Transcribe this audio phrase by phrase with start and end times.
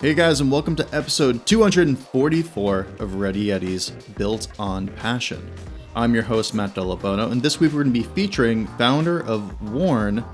[0.00, 5.52] Hey guys, and welcome to episode 244 of Ready Yetis Built on Passion.
[5.94, 9.60] I'm your host, Matt Delabono, and this week we're going to be featuring founder of
[9.70, 10.24] Worn,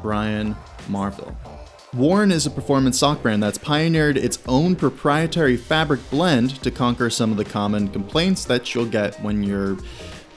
[0.00, 0.56] Brian
[0.88, 1.36] Marville.
[1.92, 7.10] Worn is a performance sock brand that's pioneered its own proprietary fabric blend to conquer
[7.10, 9.76] some of the common complaints that you'll get when you're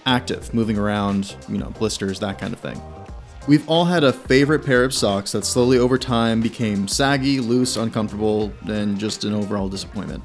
[0.05, 2.81] active, moving around, you know, blisters, that kind of thing.
[3.47, 7.77] We've all had a favorite pair of socks that slowly over time became saggy, loose,
[7.77, 10.23] uncomfortable, and just an overall disappointment.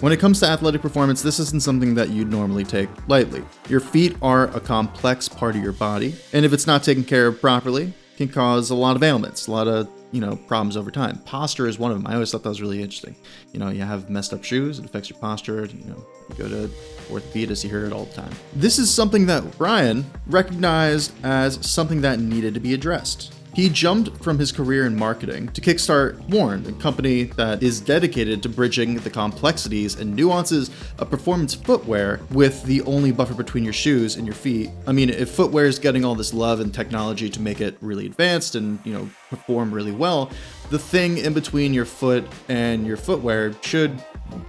[0.00, 3.42] When it comes to athletic performance, this isn't something that you'd normally take lightly.
[3.70, 7.26] Your feet are a complex part of your body, and if it's not taken care
[7.26, 10.90] of properly, can cause a lot of ailments, a lot of you know problems over
[10.90, 11.18] time.
[11.24, 12.06] Posture is one of them.
[12.06, 13.14] I always thought that was really interesting.
[13.52, 15.66] You know, you have messed up shoes, it affects your posture.
[15.66, 16.70] You know, you go to
[17.08, 18.32] orthopedist, you hear it all the time.
[18.54, 23.34] This is something that Brian recognized as something that needed to be addressed.
[23.58, 28.40] He jumped from his career in marketing to kickstart Worn, a company that is dedicated
[28.44, 33.72] to bridging the complexities and nuances of performance footwear with the only buffer between your
[33.72, 34.70] shoes and your feet.
[34.86, 38.06] I mean, if footwear is getting all this love and technology to make it really
[38.06, 40.30] advanced and, you know, perform really well,
[40.70, 44.00] the thing in between your foot and your footwear should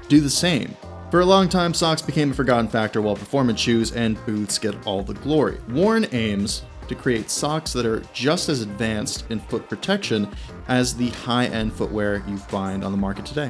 [0.07, 0.77] do the same.
[1.09, 4.75] For a long time, socks became a forgotten factor while performance shoes and boots get
[4.85, 5.57] all the glory.
[5.69, 10.29] Worn aims to create socks that are just as advanced in foot protection
[10.67, 13.49] as the high end footwear you find on the market today.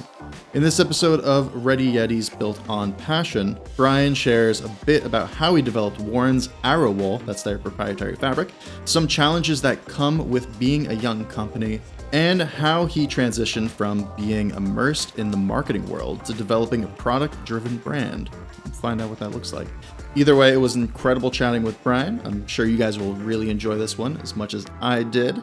[0.54, 5.56] In this episode of Ready Yetis Built on Passion, Brian shares a bit about how
[5.56, 8.52] he developed Worn's Arrow Wool, that's their proprietary fabric,
[8.86, 14.52] some challenges that come with being a young company, and how he transitioned from being
[14.52, 18.30] immersed in the marketing world to developing a product driven brand.
[18.64, 19.68] We'll find out what that looks like.
[20.16, 22.20] Either way, it was incredible chatting with Brian.
[22.24, 25.42] I'm sure you guys will really enjoy this one as much as I did.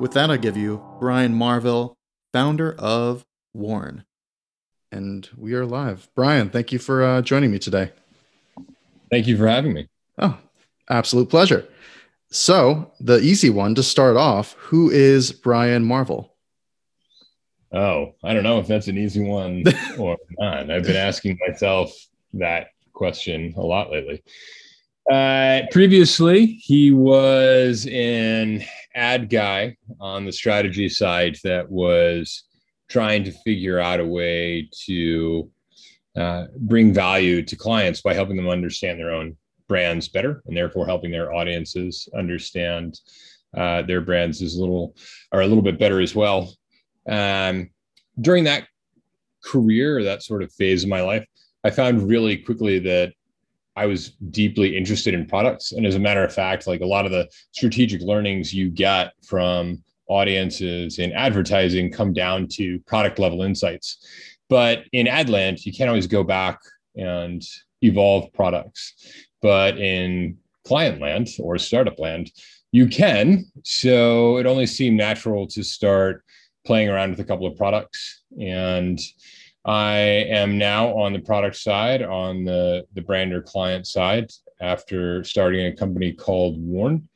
[0.00, 1.94] With that, I give you Brian Marville,
[2.32, 4.04] founder of Worn.
[4.90, 6.08] And we are live.
[6.14, 7.92] Brian, thank you for uh, joining me today.
[9.10, 9.88] Thank you for having me.
[10.18, 10.38] Oh,
[10.88, 11.68] absolute pleasure.
[12.34, 16.34] So, the easy one to start off who is Brian Marville?
[17.72, 19.62] Oh, I don't know if that's an easy one
[20.00, 20.68] or not.
[20.68, 21.92] I've been asking myself
[22.32, 24.24] that question a lot lately.
[25.08, 28.64] Uh, previously, he was an
[28.96, 32.42] ad guy on the strategy side that was
[32.88, 35.48] trying to figure out a way to
[36.16, 39.36] uh, bring value to clients by helping them understand their own
[39.74, 43.00] brands better and therefore helping their audiences understand
[43.56, 44.94] uh, their brands is a little
[45.32, 46.54] are a little bit better as well.
[47.08, 47.70] Um,
[48.20, 48.68] during that
[49.44, 51.26] career, that sort of phase of my life,
[51.64, 53.14] I found really quickly that
[53.74, 55.72] I was deeply interested in products.
[55.72, 59.12] And as a matter of fact, like a lot of the strategic learnings you get
[59.26, 64.06] from audiences in advertising come down to product level insights.
[64.48, 66.60] But in Adland, you can't always go back
[66.94, 67.42] and
[67.84, 68.94] evolve products.
[69.44, 72.30] But in client land or startup land,
[72.72, 73.44] you can.
[73.62, 76.24] So it only seemed natural to start
[76.64, 78.98] playing around with a couple of products and
[79.66, 79.96] I
[80.30, 85.66] am now on the product side, on the, the brand or client side, after starting
[85.66, 87.06] a company called Worn.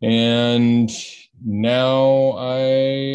[0.00, 0.90] And
[1.44, 2.58] now I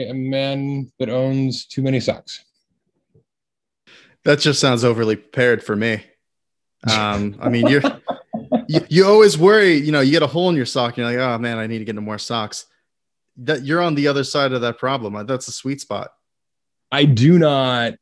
[0.10, 2.44] am a man that owns too many socks.
[4.26, 6.04] That just sounds overly prepared for me.
[6.90, 7.82] Um, I mean, you're
[8.74, 11.18] you, you always worry, you know, you get a hole in your sock, you're like,
[11.18, 12.68] oh man, I need to get into more socks.
[13.38, 15.26] That you're on the other side of that problem.
[15.26, 16.12] That's a sweet spot.
[16.92, 17.96] I do not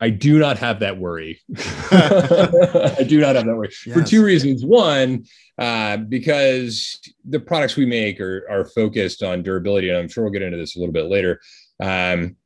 [0.00, 1.40] I do not have that worry.
[1.90, 3.96] I do not have that worry yes.
[3.96, 4.64] for two reasons.
[4.64, 5.24] One,
[5.58, 10.32] uh, because the products we make are, are focused on durability, and I'm sure we'll
[10.32, 11.40] get into this a little bit later.
[11.82, 12.36] Um,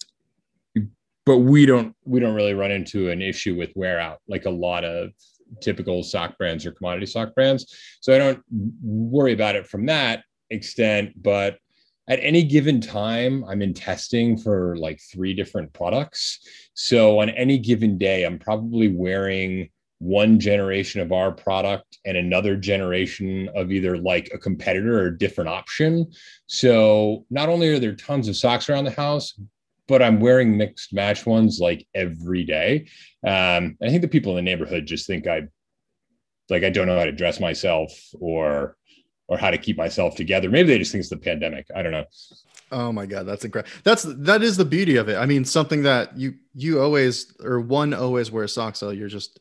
[1.27, 4.51] but we don't we don't really run into an issue with wear out like a
[4.51, 5.11] lot of
[5.61, 7.75] typical sock brands or commodity sock brands.
[8.01, 8.43] So I don't
[8.83, 11.23] worry about it from that extent.
[11.23, 11.59] But
[12.09, 16.41] at any given time, I'm in testing for like three different products.
[16.75, 22.57] So on any given day, I'm probably wearing one generation of our product and another
[22.57, 26.10] generation of either like a competitor or a different option.
[26.48, 29.39] So not only are there tons of socks around the house,
[29.89, 32.87] but I'm wearing mixed match ones like every day.
[33.27, 35.43] Um, I think the people in the neighborhood just think I
[36.49, 38.77] like I don't know how to dress myself or
[39.29, 40.51] or how to keep myself together.
[40.51, 41.67] Maybe they just think it's the pandemic.
[41.75, 42.05] I don't know.
[42.71, 43.73] Oh my god, that's incredible.
[43.84, 45.17] That's that is the beauty of it.
[45.17, 49.41] I mean, something that you you always or one always wears socks, so you're just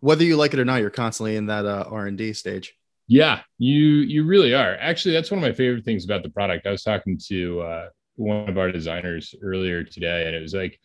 [0.00, 2.76] whether you like it or not, you're constantly in that uh, R and D stage.
[3.08, 4.76] Yeah, you you really are.
[4.76, 6.66] Actually, that's one of my favorite things about the product.
[6.66, 10.78] I was talking to uh, one of our designers earlier today, and it was like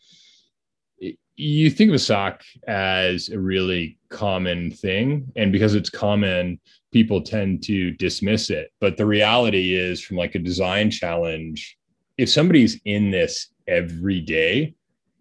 [1.38, 5.32] you think of a sock as a really common thing.
[5.36, 6.60] And because it's common,
[6.92, 8.72] people tend to dismiss it.
[8.82, 11.78] But the reality is, from like a design challenge,
[12.18, 14.74] if somebody's in this every day,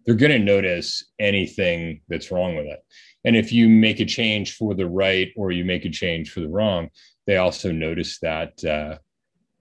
[0.05, 2.79] they're going to notice anything that's wrong with it.
[3.23, 6.39] And if you make a change for the right or you make a change for
[6.39, 6.89] the wrong,
[7.27, 8.97] they also notice that uh,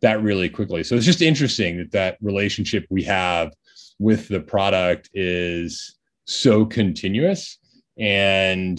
[0.07, 0.85] that really quickly.
[0.85, 3.53] So it's just interesting that that relationship we have
[3.99, 7.59] with the product is so continuous
[7.99, 8.79] and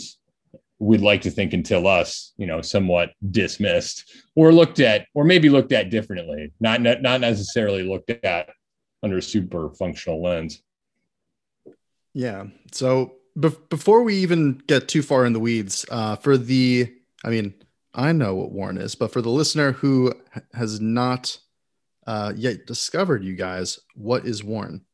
[0.80, 5.50] we'd like to think until us you know somewhat dismissed or looked at or maybe
[5.50, 8.50] looked at differently not not necessarily looked at
[9.02, 10.62] under a super functional lens
[12.14, 16.94] yeah so be- before we even get too far in the weeds uh, for the
[17.24, 17.56] i mean
[17.98, 20.14] i know what Worn is but for the listener who
[20.54, 21.38] has not
[22.08, 24.86] uh, yet discovered you guys what is Worn?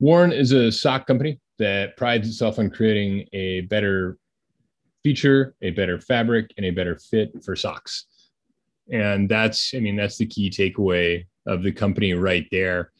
[0.00, 4.18] Worn is a sock company that prides itself on creating a better
[5.02, 8.06] feature, a better fabric, and a better fit for socks.
[8.90, 12.90] And that's, I mean, that's the key takeaway of the company right there.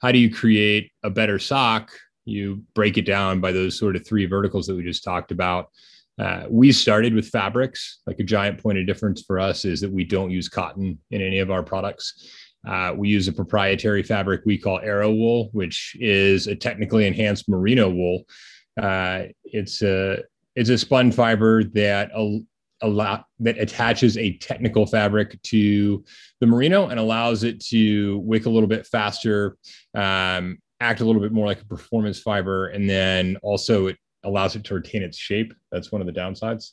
[0.00, 1.90] How do you create a better sock?
[2.24, 5.70] You break it down by those sort of three verticals that we just talked about.
[6.18, 8.00] Uh, we started with fabrics.
[8.06, 11.22] Like a giant point of difference for us is that we don't use cotton in
[11.22, 12.30] any of our products.
[12.66, 17.90] Uh, we use a proprietary fabric we call AeroWool, which is a technically enhanced merino
[17.90, 18.24] wool.
[18.80, 20.18] Uh, it's a
[20.54, 22.40] it's a spun fiber that a,
[22.82, 26.04] a lot that attaches a technical fabric to
[26.40, 29.56] the merino and allows it to wick a little bit faster,
[29.94, 34.56] um, act a little bit more like a performance fiber, and then also it allows
[34.56, 35.54] it to retain its shape.
[35.70, 36.72] That's one of the downsides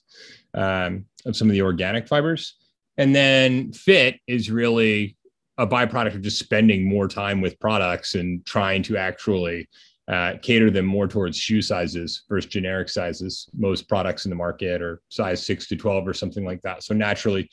[0.54, 2.56] um, of some of the organic fibers.
[2.98, 5.18] And then fit is really
[5.57, 9.68] a byproduct of just spending more time with products and trying to actually
[10.07, 13.48] uh, cater them more towards shoe sizes versus generic sizes.
[13.56, 16.84] Most products in the market are size six to 12 or something like that.
[16.84, 17.50] So naturally,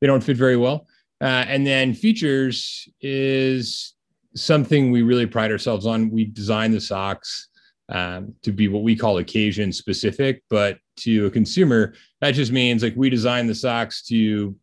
[0.00, 0.86] they don't fit very well.
[1.20, 3.94] Uh, and then features is
[4.34, 6.10] something we really pride ourselves on.
[6.10, 7.48] We design the socks
[7.88, 12.82] um, to be what we call occasion specific, but to a consumer, that just means
[12.82, 14.56] like we design the socks to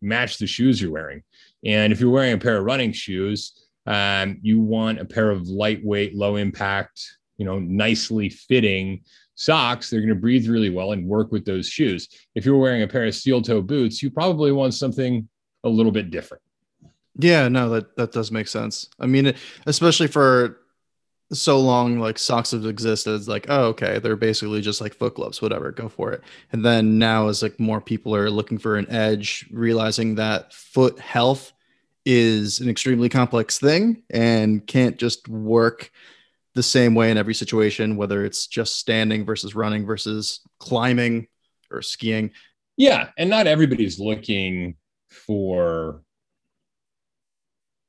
[0.00, 1.22] match the shoes you're wearing.
[1.64, 5.48] And if you're wearing a pair of running shoes, um, you want a pair of
[5.48, 7.02] lightweight, low impact,
[7.36, 9.02] you know, nicely fitting
[9.34, 9.90] socks.
[9.90, 12.08] They're going to breathe really well and work with those shoes.
[12.34, 15.28] If you're wearing a pair of steel toe boots, you probably want something
[15.64, 16.42] a little bit different.
[17.18, 18.90] Yeah, no, that that does make sense.
[19.00, 19.34] I mean,
[19.66, 20.60] especially for
[21.32, 25.16] so long like socks have existed it's like oh okay they're basically just like foot
[25.16, 28.76] gloves whatever go for it and then now as like more people are looking for
[28.76, 31.52] an edge realizing that foot health
[32.06, 35.90] is an extremely complex thing and can't just work
[36.54, 41.26] the same way in every situation, whether it's just standing versus running versus climbing
[41.70, 42.30] or skiing.
[42.78, 43.10] Yeah.
[43.18, 44.76] And not everybody's looking
[45.10, 46.02] for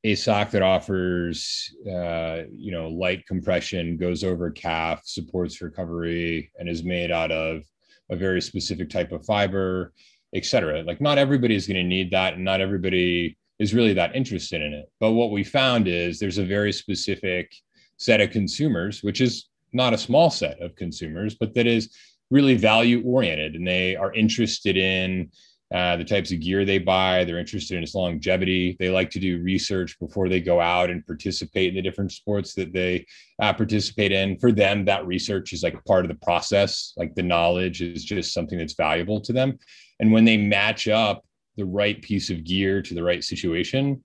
[0.07, 6.69] a sock that offers, uh, you know, light compression, goes over calf, supports recovery, and
[6.69, 7.63] is made out of
[8.09, 9.93] a very specific type of fiber,
[10.33, 10.81] et cetera.
[10.83, 12.35] Like, not everybody is going to need that.
[12.35, 14.85] And not everybody is really that interested in it.
[14.99, 17.51] But what we found is there's a very specific
[17.97, 21.93] set of consumers, which is not a small set of consumers, but that is
[22.29, 25.29] really value oriented and they are interested in
[25.73, 27.23] uh, the types of gear they buy.
[27.23, 28.77] They're interested in its longevity.
[28.79, 32.53] They like to do research before they go out and participate in the different sports
[32.53, 33.05] that they
[33.41, 34.37] uh, participate in.
[34.39, 36.93] For them, that research is like part of the process.
[36.95, 39.59] Like the knowledge is just something that's valuable to them.
[39.99, 41.25] And when they match up
[41.57, 44.03] the right piece of gear to the right situation,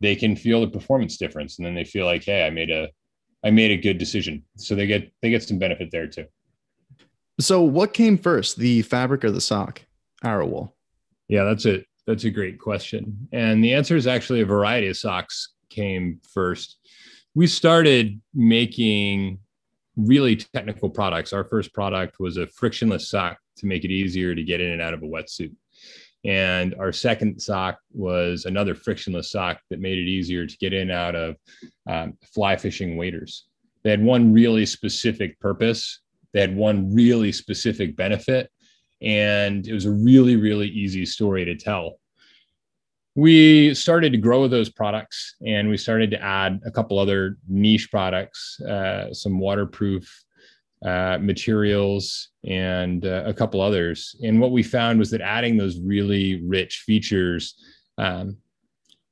[0.00, 2.88] they can feel the performance difference, and then they feel like, hey, I made a
[3.44, 4.42] I made a good decision.
[4.56, 6.26] So they get they get some benefit there too.
[7.40, 9.82] So what came first, the fabric or the sock?
[10.24, 10.72] AeroWool.
[11.28, 13.28] Yeah, that's a that's a great question.
[13.32, 16.76] And the answer is actually a variety of socks came first.
[17.34, 19.38] We started making
[19.96, 21.32] really technical products.
[21.32, 24.82] Our first product was a frictionless sock to make it easier to get in and
[24.82, 25.54] out of a wetsuit.
[26.24, 30.90] And our second sock was another frictionless sock that made it easier to get in
[30.90, 31.36] out of
[31.88, 33.46] um, fly fishing waders.
[33.82, 36.00] They had one really specific purpose,
[36.32, 38.50] they had one really specific benefit,
[39.04, 41.98] and it was a really, really easy story to tell.
[43.14, 47.90] We started to grow those products and we started to add a couple other niche
[47.90, 50.24] products, uh, some waterproof
[50.84, 54.16] uh, materials, and uh, a couple others.
[54.22, 57.54] And what we found was that adding those really rich features
[57.98, 58.36] um,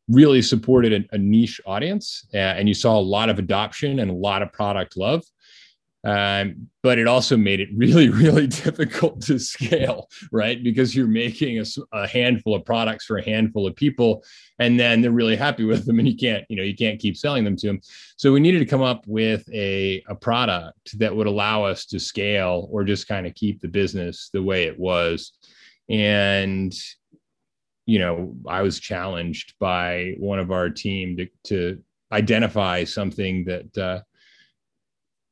[0.08, 2.26] really supported a, a niche audience.
[2.34, 5.22] Uh, and you saw a lot of adoption and a lot of product love.
[6.04, 10.62] Um, but it also made it really, really difficult to scale, right?
[10.62, 14.24] Because you're making a, a, handful of products for a handful of people,
[14.58, 17.16] and then they're really happy with them, and you can't, you know, you can't keep
[17.16, 17.80] selling them to them.
[18.16, 22.00] So we needed to come up with a, a product that would allow us to
[22.00, 25.32] scale or just kind of keep the business the way it was.
[25.88, 26.74] And
[27.86, 31.82] you know, I was challenged by one of our team to, to
[32.12, 34.00] identify something that uh,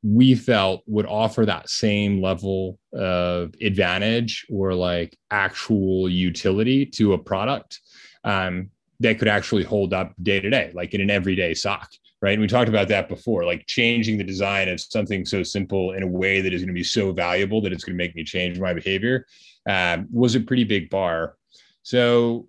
[0.03, 7.17] we felt would offer that same level of advantage or like actual utility to a
[7.17, 7.79] product
[8.23, 11.89] um, that could actually hold up day to day, like in an everyday sock.
[12.21, 12.33] Right.
[12.33, 16.03] And we talked about that before, like changing the design of something so simple in
[16.03, 18.23] a way that is going to be so valuable that it's going to make me
[18.23, 19.25] change my behavior
[19.67, 21.35] um, was a pretty big bar.
[21.81, 22.47] So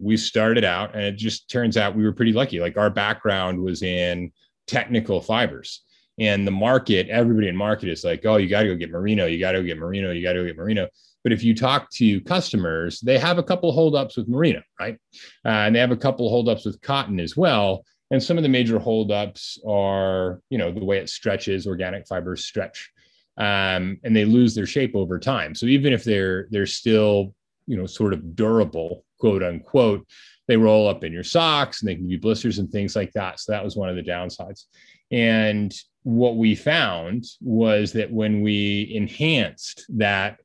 [0.00, 2.58] we started out, and it just turns out we were pretty lucky.
[2.58, 4.32] Like our background was in
[4.66, 5.82] technical fibers
[6.18, 9.26] and the market everybody in market is like oh you got to go get merino
[9.26, 10.88] you got to go get merino you got to go get merino.
[11.22, 14.98] But if you talk to customers they have a couple holdups with merino right?
[15.44, 17.84] Uh, and they have a couple holdups with cotton as well.
[18.10, 22.44] And some of the major holdups are you know the way it stretches organic fibers
[22.44, 22.90] stretch
[23.36, 25.54] um, and they lose their shape over time.
[25.54, 27.34] So even if they're they're still
[27.66, 30.06] you know sort of durable quote unquote
[30.46, 33.40] they roll up in your socks and they can be blisters and things like that.
[33.40, 34.64] So that was one of the downsides.
[35.10, 40.38] And what we found was that when we enhanced that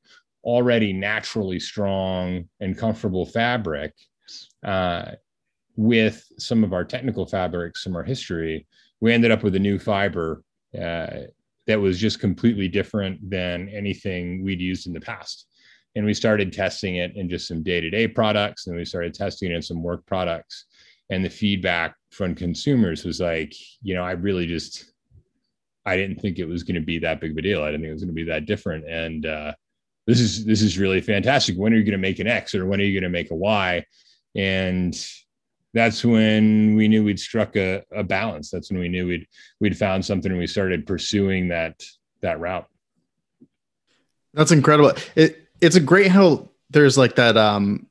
[0.43, 3.93] already naturally strong and comfortable fabric
[4.65, 5.11] uh,
[5.75, 8.65] with some of our technical fabrics from our history,
[9.01, 10.43] we ended up with a new fiber
[10.79, 11.21] uh,
[11.67, 15.45] that was just completely different than anything we'd used in the past.
[15.95, 19.13] And we started testing it in just some day to day products, and we started
[19.13, 20.65] testing it in some work products.
[21.09, 24.88] And the feedback from consumers was like, you know, I really just
[25.85, 27.63] I didn't think it was going to be that big of a deal.
[27.63, 28.87] I didn't think it was going to be that different.
[28.87, 29.53] And uh,
[30.05, 31.55] this is this is really fantastic.
[31.55, 33.31] When are you going to make an X or when are you going to make
[33.31, 33.85] a Y?
[34.35, 34.95] And
[35.73, 38.49] that's when we knew we'd struck a, a balance.
[38.49, 39.27] That's when we knew we'd
[39.59, 41.81] we'd found something and we started pursuing that
[42.21, 42.67] that route.
[44.33, 44.93] That's incredible.
[45.15, 47.87] It it's a great how there's like that um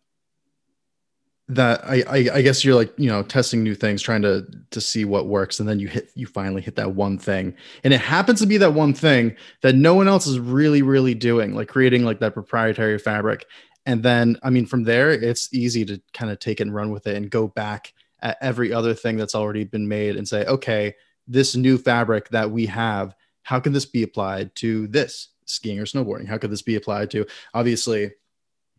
[1.49, 4.81] that I, I, I guess you're like you know testing new things trying to to
[4.81, 7.55] see what works and then you hit you finally hit that one thing.
[7.85, 11.14] And it happens to be that one thing that no one else is really really
[11.14, 13.47] doing like creating like that proprietary fabric.
[13.87, 17.07] And then i mean from there it's easy to kind of take and run with
[17.07, 20.95] it and go back at every other thing that's already been made and say okay
[21.26, 25.28] this new fabric that we have how can this be applied to this?
[25.47, 27.25] Skiing or snowboarding how could this be applied to?
[27.55, 28.11] Obviously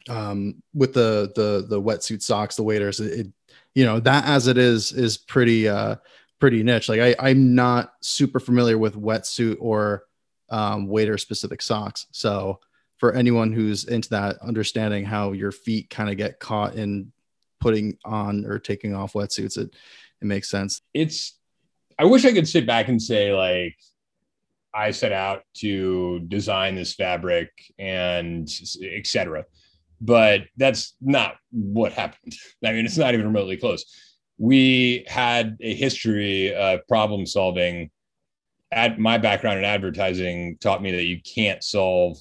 [0.09, 3.27] um, with the the the wetsuit socks, the waders, it, it,
[3.75, 5.95] you know that as it is is pretty uh
[6.39, 6.89] pretty niche.
[6.89, 10.03] Like I I'm not super familiar with wetsuit or
[10.49, 12.59] um, wader specific socks, so
[12.97, 17.13] for anyone who's into that, understanding how your feet kind of get caught in
[17.61, 19.73] putting on or taking off wetsuits, it
[20.21, 20.81] it makes sense.
[20.93, 21.37] It's
[21.97, 23.77] I wish I could sit back and say like
[24.73, 28.49] I set out to design this fabric and
[28.81, 29.45] etc
[30.01, 32.33] but that's not what happened.
[32.65, 33.85] I mean, it's not even remotely close.
[34.37, 37.91] We had a history of problem solving.
[38.71, 42.19] At my background in advertising taught me that you can't solve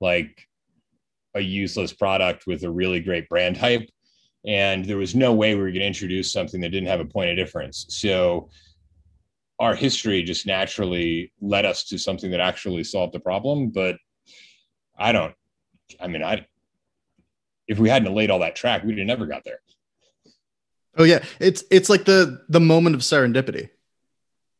[0.00, 0.48] like
[1.34, 3.88] a useless product with a really great brand hype.
[4.46, 7.04] And there was no way we were going to introduce something that didn't have a
[7.04, 7.86] point of difference.
[7.88, 8.50] So
[9.58, 13.70] our history just naturally led us to something that actually solved the problem.
[13.70, 13.96] But
[14.98, 15.34] I don't,
[16.00, 16.46] I mean, I,
[17.68, 19.60] if we hadn't laid all that track, we'd have never got there.
[20.96, 23.70] Oh yeah, it's it's like the the moment of serendipity,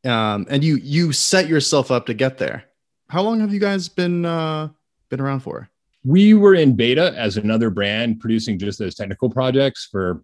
[0.05, 2.65] um, and you you set yourself up to get there.
[3.09, 4.69] How long have you guys been uh,
[5.11, 5.69] been around for?
[6.05, 10.23] We were in beta as another brand, producing just those technical projects for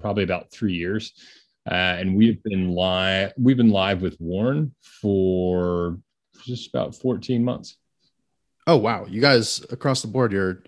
[0.00, 1.12] probably about three years,
[1.70, 3.32] uh, and we've been live.
[3.38, 5.98] We've been live with Worn for
[6.44, 7.76] just about fourteen months.
[8.66, 10.64] Oh wow, you guys across the board, you're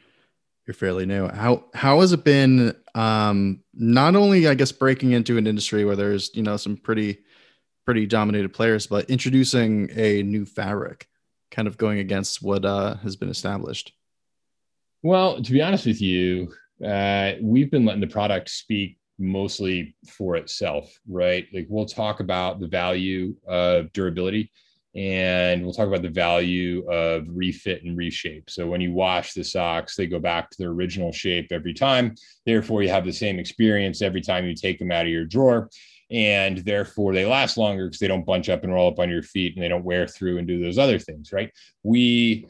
[0.67, 1.29] you're fairly new.
[1.29, 2.75] How how has it been?
[2.95, 7.19] Um, not only I guess breaking into an industry where there's you know some pretty
[7.85, 11.09] pretty dominated players, but introducing a new fabric,
[11.51, 13.93] kind of going against what uh, has been established.
[15.03, 16.53] Well, to be honest with you,
[16.85, 21.47] uh, we've been letting the product speak mostly for itself, right?
[21.53, 24.51] Like we'll talk about the value of durability
[24.97, 28.49] and we'll talk about the value of refit and reshape.
[28.49, 32.15] So when you wash the socks, they go back to their original shape every time.
[32.47, 35.69] Therefore, you have the same experience every time you take them out of your drawer.
[36.11, 39.23] and therefore they last longer because they don't bunch up and roll up on your
[39.23, 41.51] feet and they don't wear through and do those other things, right?
[41.83, 42.47] We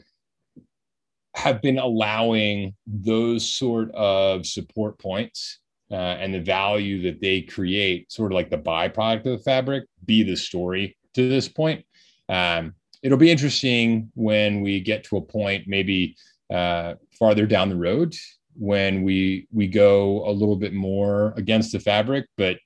[1.35, 5.59] have been allowing those sort of support points
[5.89, 9.85] uh, and the value that they create, sort of like the byproduct of the fabric,
[10.05, 11.84] be the story to this point.
[12.29, 16.15] Um, it'll be interesting when we get to a point, maybe
[16.51, 18.15] uh, farther down the road,
[18.57, 22.27] when we we go a little bit more against the fabric.
[22.37, 22.57] But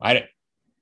[0.00, 0.26] I,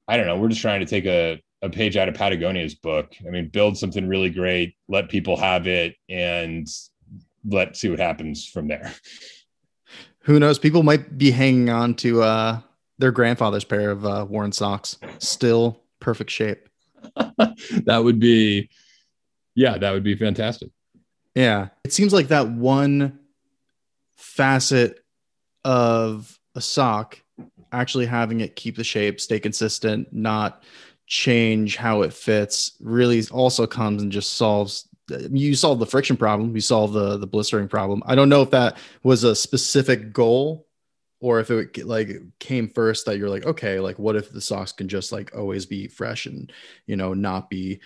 [0.06, 0.38] I don't know.
[0.38, 3.14] We're just trying to take a a page out of Patagonia's book.
[3.26, 6.68] I mean, build something really great, let people have it, and
[7.44, 8.92] let's see what happens from there.
[10.20, 10.58] Who knows?
[10.58, 12.60] People might be hanging on to uh,
[12.98, 16.67] their grandfather's pair of uh, worn socks, still perfect shape.
[17.85, 18.71] that would be,
[19.55, 20.71] yeah, that would be fantastic.
[21.35, 23.19] Yeah, it seems like that one
[24.17, 25.05] facet
[25.64, 27.21] of a sock
[27.71, 30.62] actually having it keep the shape, stay consistent, not
[31.09, 34.88] change how it fits really also comes and just solves
[35.31, 38.50] you solve the friction problem you solve the the blistering problem i don't know if
[38.50, 40.67] that was a specific goal
[41.20, 44.72] or if it like came first that you're like okay like what if the socks
[44.72, 46.52] can just like always be fresh and
[46.87, 47.80] you know not be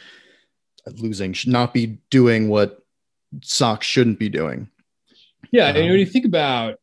[0.98, 2.82] losing not be doing what
[3.40, 4.68] socks shouldn't be doing.
[5.50, 6.78] Yeah um, and when you think about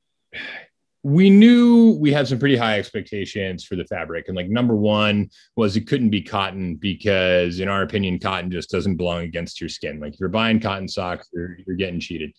[1.03, 4.27] we knew we had some pretty high expectations for the fabric.
[4.27, 8.70] And like number one was it couldn't be cotton because, in our opinion, cotton just
[8.70, 10.00] doesn't belong against your skin.
[10.00, 12.34] Like if you're buying cotton socks, you're, you're getting cheated.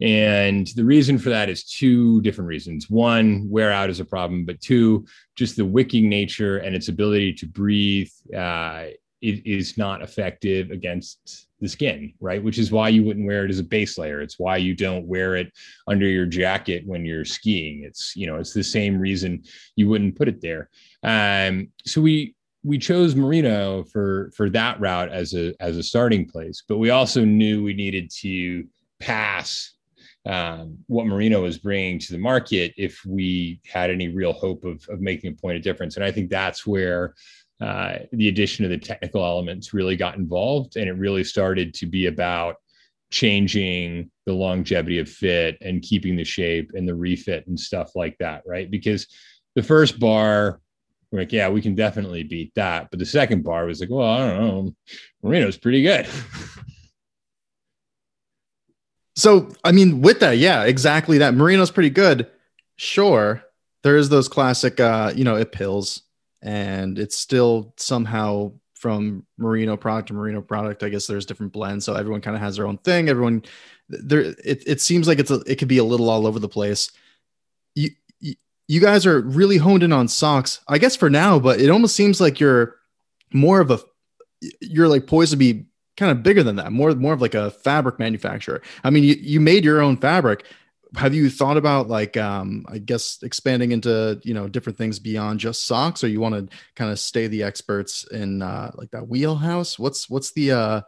[0.00, 2.88] And the reason for that is two different reasons.
[2.88, 5.06] One, wear out is a problem, but two,
[5.36, 8.86] just the wicking nature and its ability to breathe uh,
[9.26, 12.42] is not effective against the skin, right?
[12.42, 14.20] Which is why you wouldn't wear it as a base layer.
[14.20, 15.52] It's why you don't wear it
[15.86, 17.82] under your jacket when you're skiing.
[17.84, 19.42] It's you know it's the same reason
[19.74, 20.68] you wouldn't put it there.
[21.02, 26.26] Um, so we we chose merino for for that route as a as a starting
[26.26, 28.66] place, but we also knew we needed to
[29.00, 29.72] pass
[30.26, 34.86] um, what merino was bringing to the market if we had any real hope of
[34.88, 35.96] of making a point of difference.
[35.96, 37.14] And I think that's where
[37.60, 41.86] uh, the addition of the technical elements really got involved and it really started to
[41.86, 42.56] be about
[43.10, 48.16] changing the longevity of fit and keeping the shape and the refit and stuff like
[48.18, 48.70] that right?
[48.70, 49.06] Because
[49.54, 50.60] the first bar
[51.12, 52.90] we're like yeah we can definitely beat that.
[52.90, 54.74] But the second bar was like well i don't know.
[55.22, 56.06] Merino's pretty good.
[59.18, 61.32] So i mean with that yeah exactly that.
[61.32, 62.30] Merino's pretty good.
[62.76, 63.42] Sure
[63.86, 66.02] there is those classic uh you know it pills
[66.46, 71.84] and it's still somehow from merino product to merino product i guess there's different blends.
[71.84, 73.08] So everyone kind of has their own thing.
[73.08, 73.42] Everyone
[73.88, 76.48] there it, it seems like it's a, it could be a little all over the
[76.48, 76.90] place.
[77.74, 78.34] You, you
[78.68, 81.94] you guys are really honed in on socks i guess for now but it almost
[81.94, 82.76] seems like you're
[83.32, 83.78] more of a
[84.60, 87.50] you're like poised to be kind of bigger than that more more of like a
[87.50, 88.62] fabric manufacturer.
[88.84, 90.44] I mean you, you made your own fabric
[90.94, 95.40] have you thought about like um i guess expanding into you know different things beyond
[95.40, 99.08] just socks or you want to kind of stay the experts in uh like that
[99.08, 99.78] wheelhouse?
[99.78, 100.80] What's what's the uh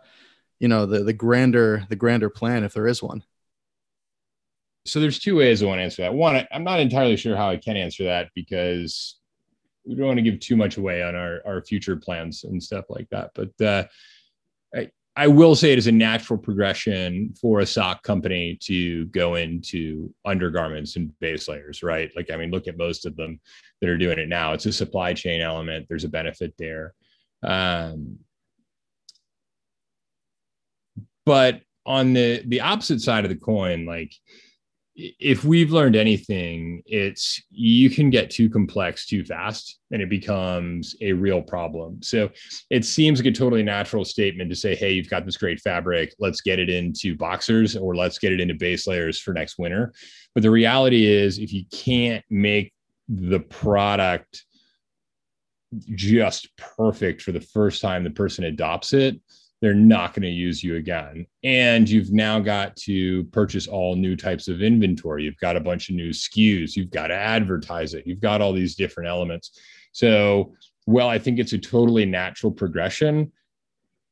[0.60, 3.24] you know the the grander the grander plan if there is one?
[4.86, 6.14] So there's two ways i want to answer that.
[6.14, 9.16] One i'm not entirely sure how i can answer that because
[9.84, 12.84] we don't want to give too much away on our our future plans and stuff
[12.88, 13.32] like that.
[13.34, 13.84] But uh
[14.74, 19.34] I, I will say it is a natural progression for a sock company to go
[19.34, 22.08] into undergarments and base layers, right?
[22.14, 23.40] Like, I mean, look at most of them
[23.80, 24.52] that are doing it now.
[24.52, 25.86] It's a supply chain element.
[25.88, 26.94] There's a benefit there.
[27.42, 28.20] Um,
[31.26, 34.14] but on the the opposite side of the coin, like
[35.00, 40.96] if we've learned anything, it's you can get too complex too fast and it becomes
[41.00, 42.02] a real problem.
[42.02, 42.30] So
[42.70, 46.14] it seems like a totally natural statement to say, hey, you've got this great fabric,
[46.18, 49.92] let's get it into boxers or let's get it into base layers for next winter.
[50.34, 52.72] But the reality is, if you can't make
[53.08, 54.44] the product
[55.94, 59.20] just perfect for the first time the person adopts it,
[59.60, 61.26] they're not going to use you again.
[61.42, 65.24] And you've now got to purchase all new types of inventory.
[65.24, 66.76] You've got a bunch of new SKUs.
[66.76, 68.06] You've got to advertise it.
[68.06, 69.58] You've got all these different elements.
[69.92, 70.54] So,
[70.86, 73.32] well, I think it's a totally natural progression.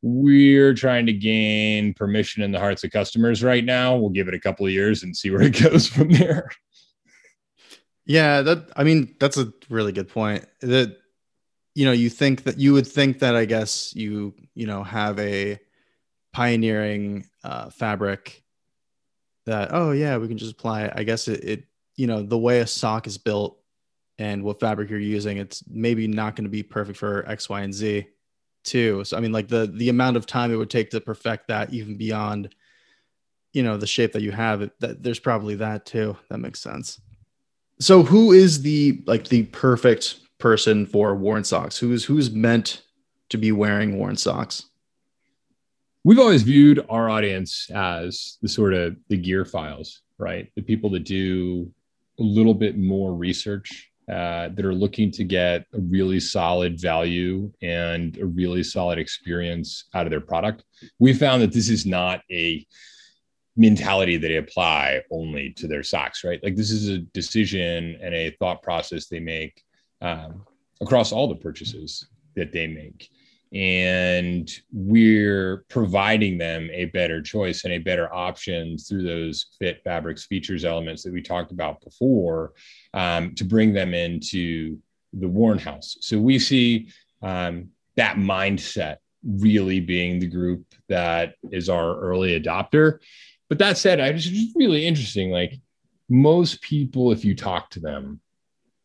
[0.03, 3.97] We're trying to gain permission in the hearts of customers right now.
[3.97, 6.51] We'll give it a couple of years and see where it goes from there.
[8.05, 10.45] Yeah, that I mean, that's a really good point.
[10.61, 10.97] That
[11.77, 15.19] you know you think that you would think that i guess you you know have
[15.19, 15.59] a
[16.33, 18.43] pioneering uh, fabric
[19.47, 20.93] that oh yeah we can just apply it.
[20.97, 23.59] i guess it, it you know the way a sock is built
[24.19, 27.61] and what fabric you're using, it's maybe not going to be perfect for X, Y,
[27.61, 28.07] and Z
[28.65, 29.05] too.
[29.05, 31.73] So I mean, like the the amount of time it would take to perfect that,
[31.73, 32.55] even beyond,
[33.53, 36.17] you know, the shape that you have, that there's probably that too.
[36.31, 37.01] That makes sense.
[37.79, 41.79] So who is the like the perfect person for worn socks?
[41.79, 42.83] Who's who's meant
[43.31, 44.65] to be wearing worn socks?
[46.05, 50.51] We've always viewed our audience as the sort of the gear files, right?
[50.55, 51.73] The people that do
[52.21, 57.51] a little bit more research uh, that are looking to get a really solid value
[57.61, 60.65] and a really solid experience out of their product.
[61.01, 62.65] We found that this is not a
[63.57, 66.43] mentality that they apply only to their socks, right?
[66.43, 69.65] Like this is a decision and a thought process they make
[70.01, 70.43] um,
[70.81, 73.11] across all the purchases that they make.
[73.53, 80.27] And we're providing them a better choice and a better option through those fit fabrics
[80.27, 82.53] features elements that we talked about before
[82.93, 84.79] um, to bring them into
[85.13, 85.97] the worn house.
[86.01, 86.89] So we see
[87.23, 92.99] um, that mindset really being the group that is our early adopter.
[93.49, 95.55] But that said i just really interesting like
[96.09, 98.21] most people if you talk to them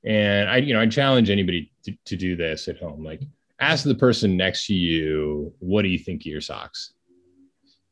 [0.06, 3.22] and i you know i challenge anybody to, to do this at home like
[3.62, 6.94] ask the person next to you, what do you think of your socks?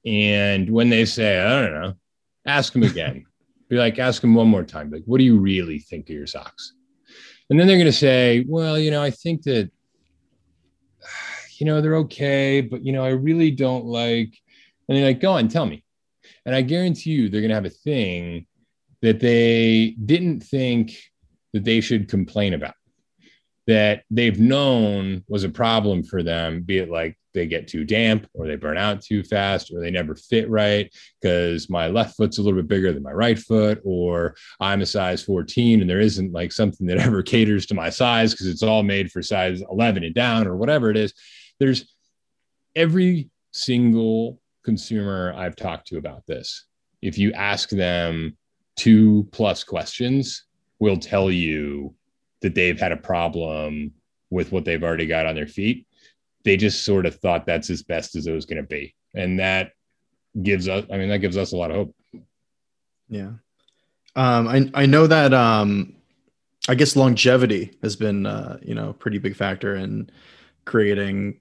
[0.06, 1.94] And when they say, I don't know,
[2.46, 3.26] ask them again.
[3.70, 4.90] Be like, ask them one more time.
[4.90, 6.74] Like, what do you really think of your socks?
[7.50, 9.70] And then they're going to say, well, you know, I think that,
[11.60, 14.36] you know, they're okay, but, you know, I really don't like,
[14.88, 15.84] and they're like, go on, tell me.
[16.48, 18.48] And I guarantee you they're going to have a thing
[19.04, 20.98] that they didn't think
[21.54, 22.76] that they should complain about
[23.70, 28.28] that they've known was a problem for them, be it like they get too damp
[28.34, 32.40] or they burn out too fast or they never fit right because my left foot's
[32.40, 36.00] a little bit bigger than my right foot or I'm a size 14 and there
[36.00, 39.62] isn't like something that ever caters to my size because it's all made for size
[39.70, 41.14] 11 and down or whatever it is.
[41.60, 41.94] There's
[42.76, 46.66] every single consumer I've talked to about this.
[47.04, 48.36] If you ask them
[48.78, 50.46] two plus questions,
[50.80, 51.94] will tell you
[52.42, 53.92] that they've had a problem
[54.30, 55.88] with what they've already got on their feet.
[56.46, 58.96] They just sort of thought that's as best as it was going to be.
[59.14, 59.74] And that
[60.42, 61.96] gives us, I mean, that gives us a lot of hope.
[63.10, 63.32] Yeah.
[64.16, 65.96] Um, I, I know that, um,
[66.68, 70.10] I guess longevity has been, uh, you know, pretty big factor in
[70.66, 71.40] creating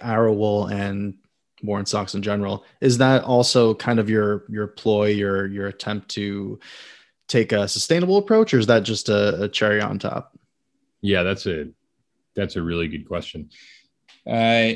[0.00, 1.18] AeroWool and
[1.62, 2.64] worn socks in general.
[2.80, 6.58] Is that also kind of your, your ploy, your, your attempt to,
[7.28, 10.36] take a sustainable approach, or is that just a, a cherry on top?
[11.00, 11.68] Yeah, that's a
[12.34, 13.50] that's a really good question.
[14.26, 14.74] Uh,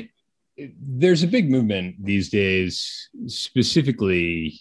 [0.57, 4.59] there's a big movement these days, specifically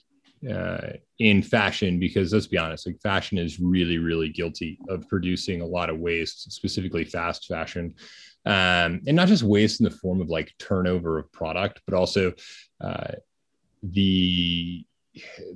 [0.49, 5.61] uh, in fashion, because let's be honest, like fashion is really, really guilty of producing
[5.61, 7.95] a lot of waste, specifically fast fashion,
[8.47, 12.33] um, and not just waste in the form of like turnover of product, but also
[12.81, 13.13] uh,
[13.83, 14.85] the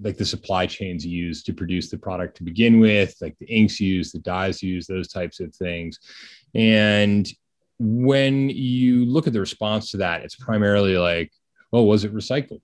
[0.02, 3.80] like the supply chains used to produce the product to begin with, like the inks
[3.80, 5.98] used, the dyes used, those types of things.
[6.54, 7.28] And
[7.78, 11.32] when you look at the response to that, it's primarily like,
[11.72, 12.62] oh, was it recycled?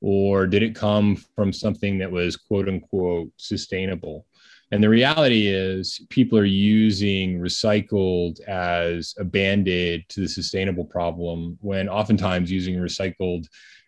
[0.00, 4.26] Or did it come from something that was quote unquote sustainable?
[4.72, 10.86] And the reality is, people are using recycled as a band aid to the sustainable
[10.86, 13.46] problem when oftentimes using recycled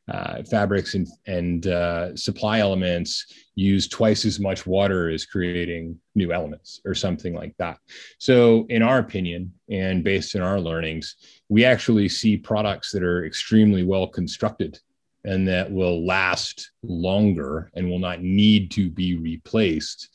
[0.09, 6.35] uh, fabrics and, and uh, supply elements use twice as much water as creating new
[6.35, 7.79] elements or something like that.
[8.19, 11.17] So, in our opinion, and based on our learnings,
[11.49, 14.79] we actually see products that are extremely well constructed
[15.25, 20.11] and that will last longer and will not need to be replaced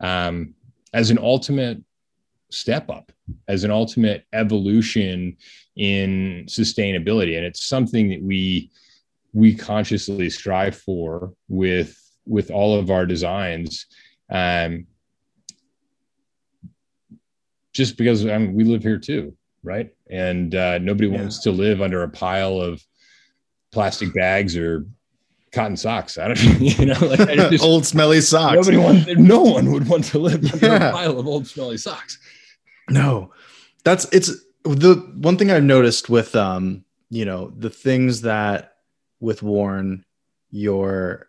[0.00, 0.54] um,
[0.92, 1.82] as an ultimate
[2.50, 3.12] step up
[3.48, 5.36] as an ultimate evolution
[5.76, 8.70] in sustainability and it's something that we
[9.32, 13.86] we consciously strive for with with all of our designs
[14.30, 14.86] um,
[17.72, 21.18] just because I mean, we live here too right and uh, nobody yeah.
[21.18, 22.82] wants to live under a pile of
[23.72, 24.86] plastic bags or
[25.52, 27.18] cotton socks i don't you know like
[27.50, 30.88] just, old smelly socks nobody wants no one would want to live under yeah.
[30.88, 32.18] a pile of old smelly socks
[32.88, 33.32] no
[33.84, 34.32] that's it's
[34.64, 38.74] the one thing i've noticed with um you know the things that
[39.20, 40.04] with Worn
[40.50, 41.28] you're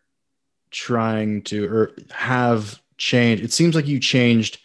[0.72, 3.44] trying to or have changed.
[3.44, 4.60] It seems like you changed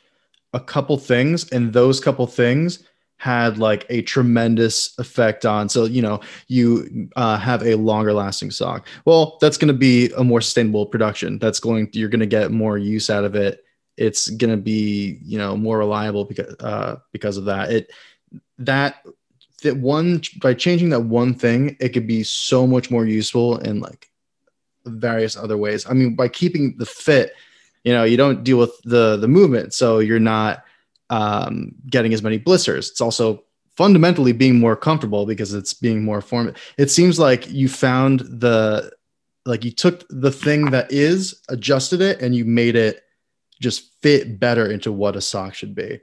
[0.52, 2.82] a couple things, and those couple things
[3.18, 8.50] had like a tremendous effect on so you know you uh, have a longer lasting
[8.50, 11.38] sock well that's going to be a more sustainable production.
[11.38, 13.64] That's going you're going to get more use out of it.
[13.96, 17.70] It's going to be you know more reliable because uh, because of that.
[17.70, 17.90] It
[18.58, 19.04] that
[19.62, 23.80] that one by changing that one thing it could be so much more useful in
[23.80, 24.10] like
[24.84, 25.86] various other ways.
[25.88, 27.32] I mean by keeping the fit
[27.84, 30.64] you know you don't deal with the the movement so you're not
[31.10, 32.90] um, getting as many blisters.
[32.90, 33.44] It's also
[33.76, 38.90] fundamentally being more comfortable because it's being more form it seems like you found the
[39.44, 43.02] like you took the thing that is adjusted it and you made it
[43.60, 46.00] just fit better into what a sock should be.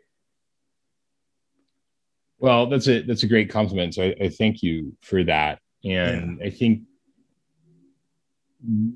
[2.38, 3.96] Well that's a that's a great compliment.
[3.96, 5.60] So i, I thank you for that.
[5.84, 6.48] And yeah.
[6.48, 6.84] i think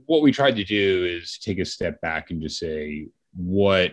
[0.06, 3.91] what we tried to do is take a step back and just say what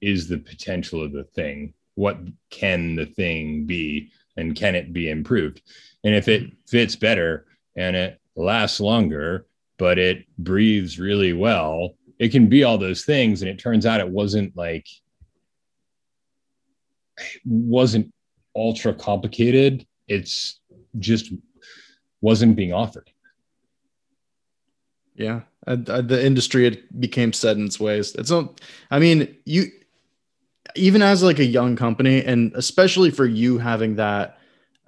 [0.00, 2.18] is the potential of the thing what
[2.50, 5.60] can the thing be and can it be improved
[6.04, 9.46] and if it fits better and it lasts longer
[9.78, 14.00] but it breathes really well it can be all those things and it turns out
[14.00, 14.86] it wasn't like
[17.44, 18.12] wasn't
[18.56, 20.60] ultra complicated it's
[20.98, 21.32] just
[22.20, 23.10] wasn't being offered
[25.20, 28.14] yeah, uh, the industry it became set in its ways.
[28.14, 28.58] It's not.
[28.90, 29.66] I mean, you
[30.76, 34.38] even as like a young company, and especially for you having that,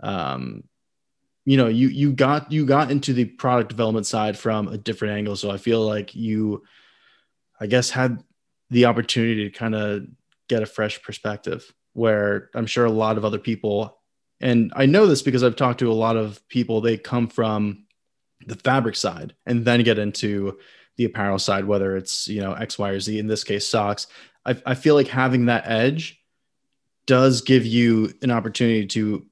[0.03, 0.65] um,
[1.45, 5.15] you know, you you got you got into the product development side from a different
[5.15, 5.37] angle.
[5.37, 6.63] So I feel like you,
[7.61, 8.23] I guess, had
[8.71, 10.07] the opportunity to kind of
[10.49, 11.73] get a fresh perspective.
[11.95, 13.99] Where I'm sure a lot of other people,
[14.41, 16.81] and I know this because I've talked to a lot of people.
[16.81, 17.85] They come from
[18.47, 20.59] the fabric side and then get into
[20.97, 24.07] the apparel side, whether it's, you know, X, Y, or Z, in this case, socks.
[24.45, 26.21] I, I feel like having that edge
[27.07, 29.27] does give you an opportunity to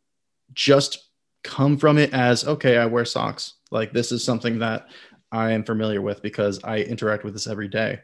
[0.53, 1.11] just
[1.43, 3.55] come from it as, okay, I wear socks.
[3.71, 4.89] Like this is something that
[5.33, 8.01] I am familiar with because I interact with this every day.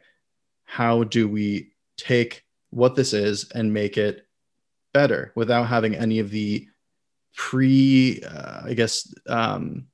[0.65, 4.27] How do we take what this is and make it
[4.95, 6.67] better without having any of the
[7.35, 9.87] pre, uh, I guess, um,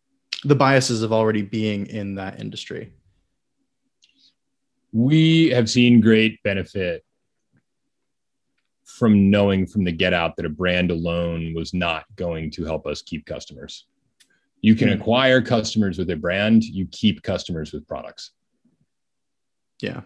[0.44, 2.92] the biases of already being in that industry?
[4.92, 7.04] We have seen great benefit
[8.84, 12.86] from knowing from the get out that a brand alone was not going to help
[12.86, 13.86] us keep customers.
[14.60, 18.30] You can acquire customers with a brand, you keep customers with products.
[19.80, 20.02] Yeah.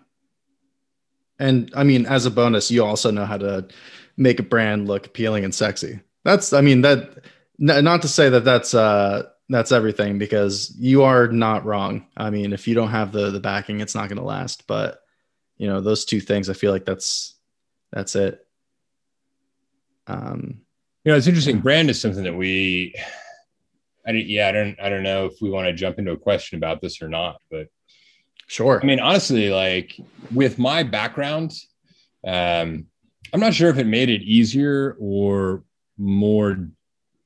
[1.39, 3.69] And I mean, as a bonus, you also know how to
[4.17, 6.01] make a brand look appealing and sexy.
[6.25, 7.23] That's, I mean, that,
[7.59, 12.07] not to say that that's, uh, that's everything because you are not wrong.
[12.17, 14.67] I mean, if you don't have the the backing, it's not going to last.
[14.67, 15.01] But
[15.57, 17.35] you know, those two things, I feel like that's
[17.93, 18.45] that's it.
[20.07, 20.61] Um,
[21.05, 21.61] you know, it's interesting.
[21.61, 22.95] Brand is something that we,
[24.07, 26.59] I yeah, I don't, I don't know if we want to jump into a question
[26.59, 27.69] about this or not, but
[28.49, 28.81] sure.
[28.83, 29.97] I mean, honestly, like
[30.35, 31.53] with my background,
[32.27, 32.87] um,
[33.33, 35.65] I'm not sure if it made it easier or
[35.97, 36.69] more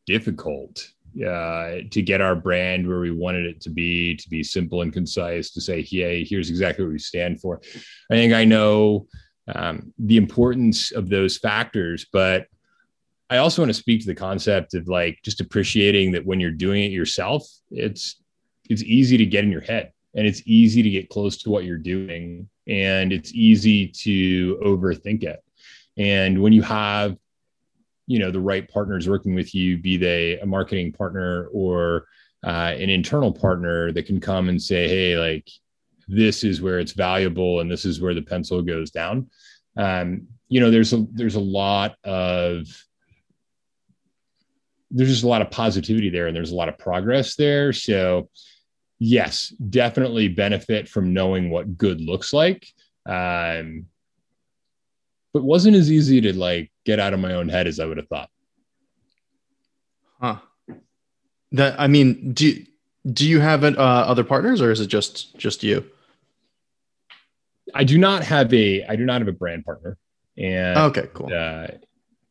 [0.06, 4.82] difficult uh, to get our brand where we wanted it to be, to be simple
[4.82, 7.60] and concise, to say, hey, here's exactly what we stand for.
[8.10, 9.06] I think I know
[9.54, 12.46] um, the importance of those factors, but
[13.28, 16.50] I also want to speak to the concept of like just appreciating that when you're
[16.50, 18.16] doing it yourself, it's
[18.68, 21.64] it's easy to get in your head and it's easy to get close to what
[21.64, 25.42] you're doing and it's easy to overthink it.
[25.96, 27.16] And when you have
[28.10, 32.06] you know the right partners working with you be they a marketing partner or
[32.44, 35.48] uh, an internal partner that can come and say hey like
[36.08, 39.30] this is where it's valuable and this is where the pencil goes down.
[39.76, 42.66] Um, you know there's a there's a lot of
[44.90, 47.72] there's just a lot of positivity there and there's a lot of progress there.
[47.72, 48.28] So
[48.98, 52.66] yes definitely benefit from knowing what good looks like.
[53.06, 53.86] Um,
[55.32, 57.96] but wasn't as easy to like get out of my own head as I would
[57.96, 58.30] have thought.
[60.20, 60.36] Huh.
[61.52, 62.64] That I mean, do
[63.10, 65.84] do you have uh, other partners or is it just just you?
[67.74, 69.96] I do not have a I do not have a brand partner.
[70.36, 71.32] And okay, cool.
[71.32, 71.68] Uh,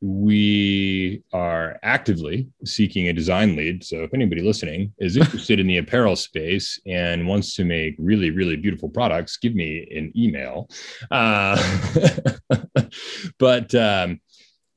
[0.02, 3.84] we are actively seeking a design lead.
[3.84, 8.32] So if anybody listening is interested in the apparel space and wants to make really,
[8.32, 10.70] really beautiful products, give me an email.
[11.12, 11.62] Uh,
[13.40, 14.22] but um,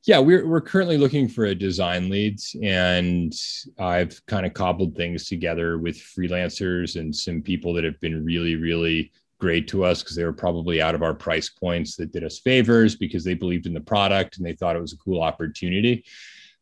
[0.05, 3.33] yeah, we're we're currently looking for a design leads, and
[3.79, 8.57] I've kind of cobbled things together with freelancers and some people that have been really,
[8.57, 12.23] really great to us because they were probably out of our price points that did
[12.23, 15.21] us favors because they believed in the product and they thought it was a cool
[15.21, 16.05] opportunity.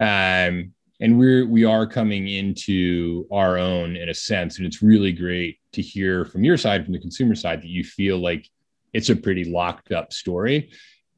[0.00, 5.12] Um, and we're we are coming into our own in a sense, and it's really
[5.12, 8.48] great to hear from your side, from the consumer side, that you feel like
[8.92, 10.70] it's a pretty locked up story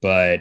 [0.02, 0.40] but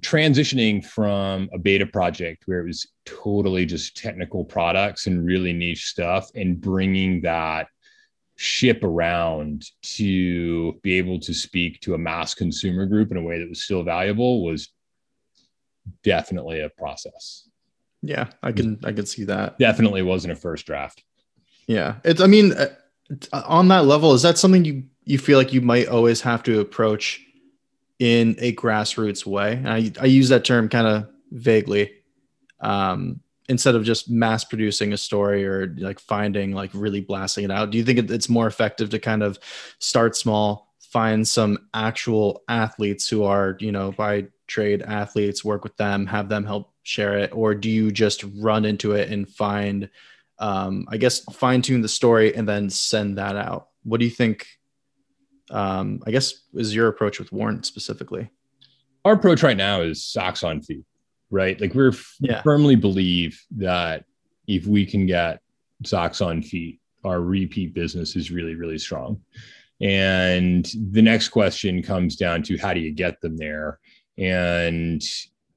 [0.00, 5.86] transitioning from a beta project where it was totally just technical products and really niche
[5.86, 7.68] stuff and bringing that
[8.36, 13.38] ship around to be able to speak to a mass consumer group in a way
[13.38, 14.70] that was still valuable was
[16.02, 17.48] definitely a process.
[18.02, 19.58] Yeah, I can I can see that.
[19.58, 21.02] Definitely wasn't a first draft.
[21.66, 22.20] Yeah, it's.
[22.20, 22.66] I mean, uh,
[23.32, 26.60] on that level, is that something you you feel like you might always have to
[26.60, 27.22] approach
[27.98, 29.62] in a grassroots way?
[29.64, 31.92] I I use that term kind of vaguely.
[32.60, 37.50] Um, instead of just mass producing a story or like finding like really blasting it
[37.50, 39.38] out do you think it's more effective to kind of
[39.78, 45.76] start small find some actual athletes who are you know by trade athletes work with
[45.76, 49.88] them have them help share it or do you just run into it and find
[50.38, 53.68] um, i guess fine tune the story and then send that out?
[53.82, 54.46] What do you think
[55.50, 58.30] um, i guess is your approach with Worn specifically?
[59.04, 60.84] Our approach right now is socks on feet
[61.30, 61.60] right?
[61.60, 62.42] Like we're yeah.
[62.42, 64.04] firmly believe that
[64.46, 65.40] if we can get
[65.84, 69.20] socks on feet, our repeat business is really, really strong.
[69.80, 73.78] And the next question comes down to how do you get them there?
[74.16, 75.02] And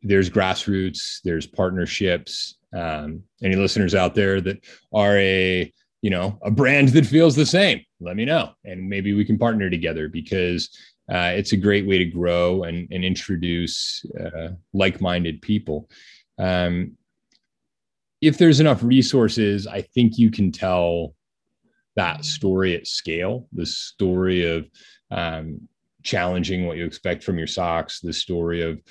[0.02, 2.56] there's grassroots, there's partnerships.
[2.74, 7.46] Um, any listeners out there that are a you know a brand that feels the
[7.46, 10.70] same, let me know, and maybe we can partner together because
[11.12, 15.90] uh, it's a great way to grow and, and introduce uh, like-minded people.
[16.38, 16.98] Um,
[18.22, 21.14] if there's enough resources, I think you can tell
[21.96, 23.48] that story at scale.
[23.54, 24.70] The story of
[25.12, 25.68] um,
[26.04, 28.02] challenging what you expect from your socks.
[28.02, 28.82] The story of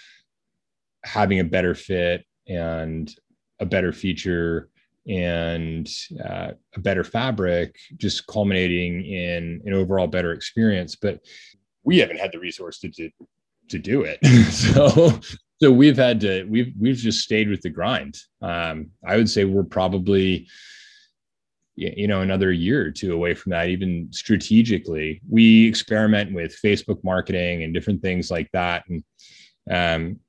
[1.04, 3.12] having a better fit and
[3.60, 4.68] a better feature
[5.08, 5.88] and
[6.24, 11.20] uh, a better fabric just culminating in an overall better experience but
[11.86, 13.08] we haven't had the resource to to,
[13.70, 14.18] to do it.
[14.52, 15.18] so
[15.58, 18.18] so we've had to we've we've just stayed with the grind.
[18.42, 20.48] Um, I would say we're probably
[21.76, 25.22] you know another year or two away from that even strategically.
[25.28, 28.84] We experiment with facebook marketing and different things like that.
[28.88, 29.04] And
[29.70, 30.20] um,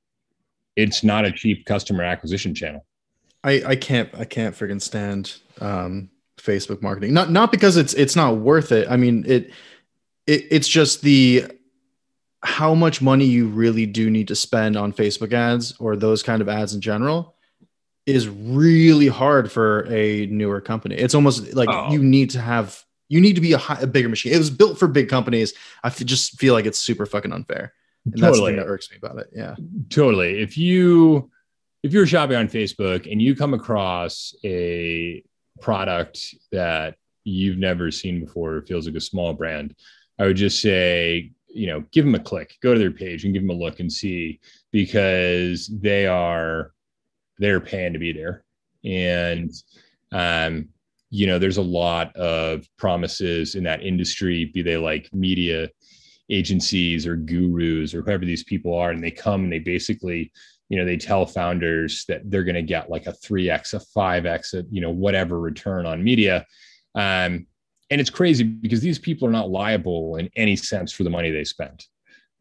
[0.76, 2.86] it's not a cheap customer acquisition channel.
[3.44, 7.14] I i can't i can't freaking stand um, facebook marketing.
[7.14, 8.88] Not not because it's it's not worth it.
[8.88, 9.50] I mean it
[10.28, 11.46] it, it's just the
[12.44, 16.40] how much money you really do need to spend on Facebook ads or those kind
[16.40, 17.34] of ads in general
[18.06, 20.94] is really hard for a newer company.
[20.94, 21.90] It's almost like oh.
[21.90, 24.34] you need to have you need to be a, high, a, bigger machine.
[24.34, 25.54] It was built for big companies.
[25.82, 27.72] I just feel like it's super fucking unfair.
[28.04, 28.28] And totally.
[28.28, 29.30] that's the thing that irks me about it.
[29.34, 29.56] Yeah.
[29.88, 30.40] Totally.
[30.42, 31.30] If you
[31.82, 35.24] if you're shopping on Facebook and you come across a
[35.60, 39.74] product that you've never seen before, feels like a small brand,
[40.18, 43.32] I would just say, you know, give them a click, go to their page and
[43.32, 44.40] give them a look and see
[44.72, 46.72] because they are
[47.38, 48.44] they're paying to be there.
[48.84, 49.52] And
[50.12, 50.68] um,
[51.10, 55.68] you know, there's a lot of promises in that industry, be they like media
[56.30, 60.30] agencies or gurus or whoever these people are, and they come and they basically,
[60.68, 64.54] you know, they tell founders that they're going to get like a 3x, a 5x,
[64.54, 66.44] a, you know, whatever return on media.
[66.94, 67.46] Um,
[67.90, 71.30] and it's crazy because these people are not liable in any sense for the money
[71.30, 71.86] they spent.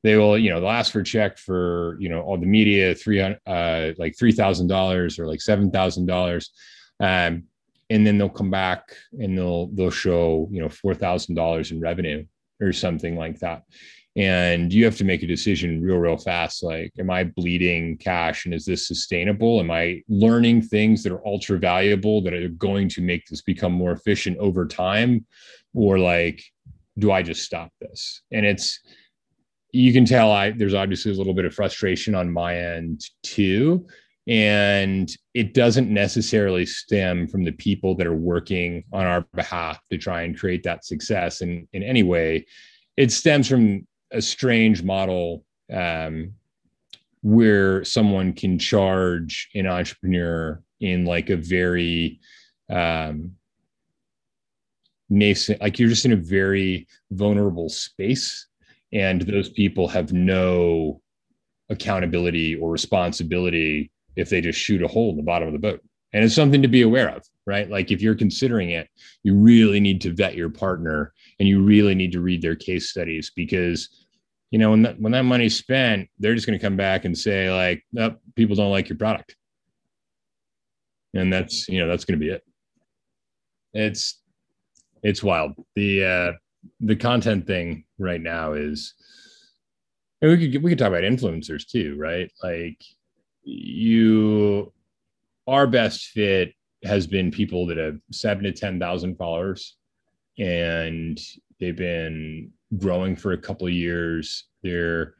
[0.03, 2.93] They will you know they'll ask for a check for you know all the media
[2.93, 6.51] three uh like three thousand dollars or like seven thousand dollars.
[6.99, 7.43] Um
[7.89, 11.79] and then they'll come back and they'll they'll show you know four thousand dollars in
[11.79, 12.25] revenue
[12.61, 13.63] or something like that
[14.17, 18.45] and you have to make a decision real real fast like am i bleeding cash
[18.45, 19.59] and is this sustainable?
[19.59, 23.71] Am i learning things that are ultra valuable that are going to make this become
[23.71, 25.25] more efficient over time?
[25.73, 26.43] Or like
[26.97, 28.23] do i just stop this?
[28.31, 28.79] And it's
[29.71, 33.85] you can tell i there's obviously a little bit of frustration on my end too.
[34.25, 39.97] And it doesn't necessarily stem from the people that are working on our behalf to
[39.97, 42.45] try and create that success in, in any way.
[42.97, 46.33] It stems from a strange model um,
[47.21, 52.19] where someone can charge an entrepreneur in like a very
[52.69, 53.31] um,
[55.09, 58.47] nascent, like you're just in a very vulnerable space,
[58.93, 61.01] and those people have no
[61.69, 65.81] accountability or responsibility if they just shoot a hole in the bottom of the boat.
[66.13, 67.69] And it's something to be aware of, right?
[67.69, 68.87] Like if you're considering it,
[69.23, 72.89] you really need to vet your partner and you really need to read their case
[72.89, 74.05] studies because
[74.51, 77.17] you know when that when that money's spent they're just going to come back and
[77.17, 79.35] say like nope, people don't like your product.
[81.13, 82.43] And that's you know that's going to be it.
[83.73, 84.21] It's
[85.03, 85.53] it's wild.
[85.75, 86.31] The uh
[86.81, 88.93] the content thing right now is
[90.21, 92.31] And we could we could talk about influencers too, right?
[92.43, 92.83] Like
[93.43, 94.73] you,
[95.47, 99.76] our best fit has been people that have seven to ten thousand followers,
[100.37, 101.19] and
[101.59, 104.45] they've been growing for a couple of years.
[104.63, 105.15] They're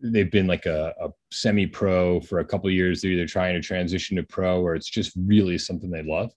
[0.00, 3.00] they've been like a, a semi-pro for a couple of years.
[3.00, 6.32] They're either trying to transition to pro, or it's just really something they love,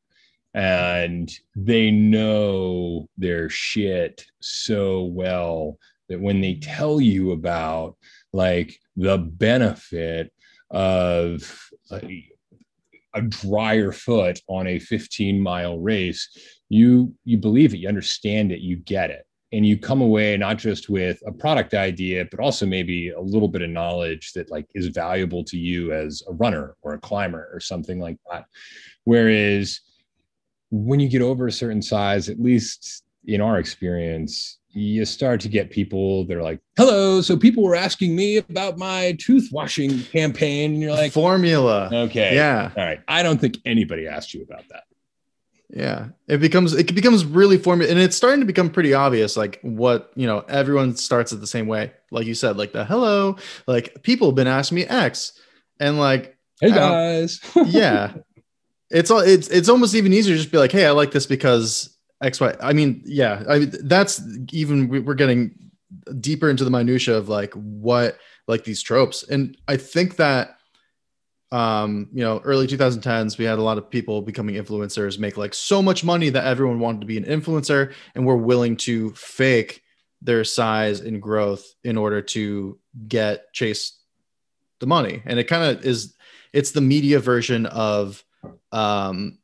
[0.54, 5.78] and they know their shit so well
[6.10, 7.98] that when they tell you about
[8.34, 10.32] like the benefit
[10.70, 12.36] of like,
[13.16, 16.30] a drier foot on a 15 mile race
[16.70, 20.58] you you believe it you understand it you get it and you come away not
[20.58, 24.68] just with a product idea but also maybe a little bit of knowledge that like
[24.74, 28.46] is valuable to you as a runner or a climber or something like that
[29.04, 29.82] whereas
[30.72, 35.48] when you get over a certain size at least in our experience you start to
[35.48, 37.22] get people that are like, hello.
[37.22, 40.74] So people were asking me about my tooth washing campaign.
[40.74, 41.90] And you're like, formula.
[41.92, 42.36] Okay.
[42.36, 42.72] Yeah.
[42.76, 43.00] All right.
[43.08, 44.84] I don't think anybody asked you about that.
[45.70, 46.10] Yeah.
[46.28, 47.92] It becomes, it becomes really formula.
[47.92, 51.48] And it's starting to become pretty obvious, like what, you know, everyone starts it the
[51.48, 51.92] same way.
[52.12, 53.38] Like you said, like the hello,
[53.68, 55.34] like people have been asking me X
[55.80, 57.40] and like, hey guys.
[57.66, 58.14] yeah.
[58.92, 61.26] It's all, it's, it's almost even easier to just be like, Hey, I like this
[61.26, 62.56] because X, Y.
[62.62, 65.72] I mean, yeah, I mean, that's even we're getting
[66.20, 70.55] deeper into the minutia of like what like these tropes, and I think that
[71.56, 75.54] um, you know, early 2010s, we had a lot of people becoming influencers, make like
[75.54, 79.82] so much money that everyone wanted to be an influencer, and were willing to fake
[80.22, 82.78] their size and growth in order to
[83.08, 83.98] get chase
[84.82, 85.22] the money.
[85.26, 86.14] And it kind of is,
[86.52, 88.22] it's the media version of
[88.74, 89.38] um,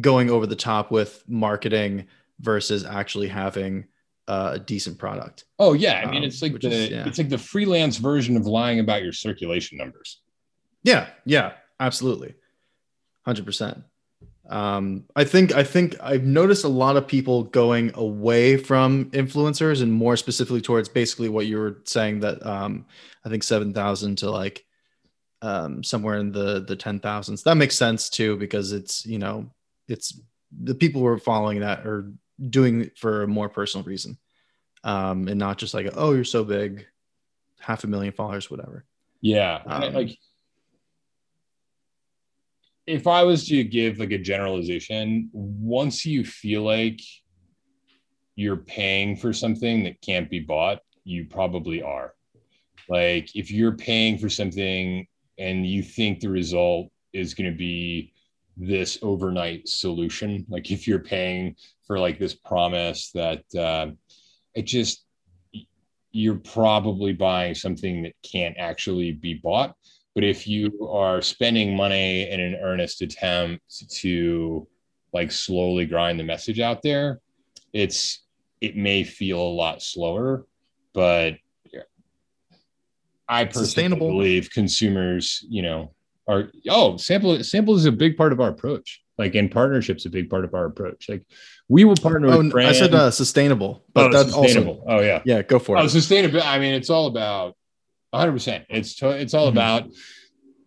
[0.00, 2.06] going over the top with marketing
[2.38, 3.86] versus actually having
[4.28, 5.44] uh, a decent product.
[5.58, 7.04] Oh yeah, I mean it's um, like the is, yeah.
[7.04, 10.19] it's like the freelance version of lying about your circulation numbers.
[10.82, 12.34] Yeah, yeah, absolutely,
[13.24, 13.84] hundred um, percent.
[15.16, 19.92] I think I think I've noticed a lot of people going away from influencers and
[19.92, 22.86] more specifically towards basically what you were saying that um,
[23.24, 24.64] I think seven thousand to like
[25.42, 27.42] um, somewhere in the the ten thousands.
[27.42, 29.50] That makes sense too because it's you know
[29.88, 30.18] it's
[30.62, 32.10] the people who are following that are
[32.48, 34.18] doing it for a more personal reason
[34.84, 36.86] um, and not just like oh you're so big
[37.58, 38.84] half a million followers whatever
[39.20, 40.18] yeah um, like
[42.90, 47.00] if i was to give like a generalization once you feel like
[48.36, 52.14] you're paying for something that can't be bought you probably are.
[52.88, 55.06] Like if you're paying for something
[55.38, 58.12] and you think the result is going to be
[58.56, 63.86] this overnight solution like if you're paying for like this promise that uh,
[64.54, 65.06] it just
[66.12, 69.74] you're probably buying something that can't actually be bought
[70.20, 74.68] but if you are spending money in an earnest attempt to
[75.14, 77.20] like slowly grind the message out there
[77.72, 78.22] it's
[78.60, 80.44] it may feel a lot slower
[80.92, 81.36] but
[83.30, 85.94] i personally believe consumers you know
[86.28, 89.02] are oh sample sample is a big part of our approach.
[89.16, 91.08] Like in partnerships a big part of our approach.
[91.08, 91.24] Like
[91.68, 92.78] we will partner oh, with brands.
[92.78, 94.82] i said uh, sustainable but oh, that's sustainable.
[94.86, 95.22] Also, oh yeah.
[95.24, 95.88] Yeah go for oh, it.
[95.88, 97.56] sustainable i mean it's all about
[98.14, 99.56] 100% it's to, it's all mm-hmm.
[99.56, 99.84] about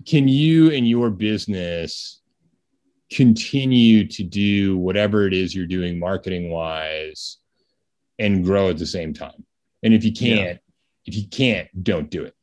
[0.06, 2.22] can you and your business
[3.12, 7.38] continue to do whatever it is you're doing marketing wise
[8.20, 9.46] and grow at the same time
[9.84, 10.58] and if you can't yeah.
[11.06, 12.34] if you can't don't do it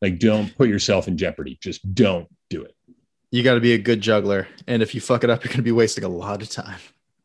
[0.00, 1.58] like, don't put yourself in jeopardy.
[1.60, 2.74] Just don't do it.
[3.30, 4.48] You got to be a good juggler.
[4.66, 6.78] And if you fuck it up, you're going to be wasting a lot of time.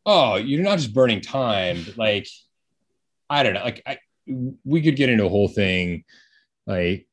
[0.04, 1.82] Oh, you're not just burning time.
[1.86, 2.28] But like,
[3.30, 3.64] I don't know.
[3.64, 3.98] Like, I,
[4.64, 6.04] we could get into a whole thing.
[6.66, 7.06] Like,